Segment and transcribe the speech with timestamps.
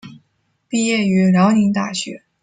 [0.67, 2.23] 毕业于辽宁大学。